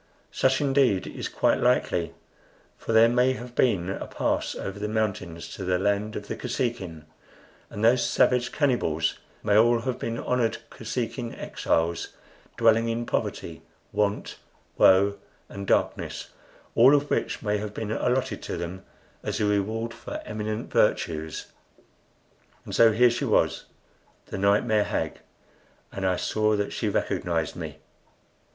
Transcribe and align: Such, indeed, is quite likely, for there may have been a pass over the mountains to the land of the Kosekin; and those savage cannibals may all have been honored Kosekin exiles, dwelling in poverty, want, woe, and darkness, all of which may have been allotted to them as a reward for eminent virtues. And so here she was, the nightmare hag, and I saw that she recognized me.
Such, 0.31 0.61
indeed, 0.61 1.05
is 1.05 1.29
quite 1.29 1.59
likely, 1.59 2.15
for 2.75 2.91
there 2.91 3.07
may 3.07 3.33
have 3.33 3.53
been 3.53 3.87
a 3.87 4.07
pass 4.07 4.55
over 4.55 4.79
the 4.79 4.87
mountains 4.87 5.47
to 5.53 5.63
the 5.63 5.77
land 5.77 6.15
of 6.15 6.27
the 6.27 6.35
Kosekin; 6.35 7.05
and 7.69 7.85
those 7.85 8.03
savage 8.03 8.51
cannibals 8.51 9.19
may 9.43 9.55
all 9.55 9.81
have 9.81 9.99
been 9.99 10.17
honored 10.17 10.57
Kosekin 10.71 11.35
exiles, 11.37 12.07
dwelling 12.57 12.89
in 12.89 13.05
poverty, 13.05 13.61
want, 13.93 14.37
woe, 14.75 15.19
and 15.47 15.67
darkness, 15.67 16.29
all 16.73 16.95
of 16.95 17.11
which 17.11 17.43
may 17.43 17.59
have 17.59 17.75
been 17.75 17.91
allotted 17.91 18.41
to 18.41 18.57
them 18.57 18.83
as 19.21 19.39
a 19.39 19.45
reward 19.45 19.93
for 19.93 20.19
eminent 20.25 20.71
virtues. 20.73 21.51
And 22.65 22.73
so 22.73 22.91
here 22.91 23.11
she 23.11 23.25
was, 23.25 23.65
the 24.25 24.39
nightmare 24.39 24.85
hag, 24.85 25.19
and 25.91 26.07
I 26.07 26.15
saw 26.15 26.55
that 26.55 26.73
she 26.73 26.89
recognized 26.89 27.55
me. 27.55 27.77